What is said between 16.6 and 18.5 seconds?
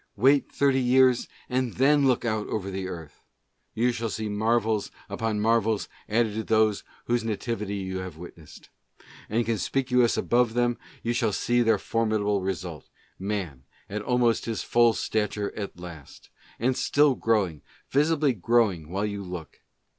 still growing, visibly